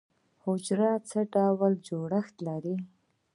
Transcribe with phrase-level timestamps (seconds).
[0.43, 2.75] حجره څه ډول جوړښت لري؟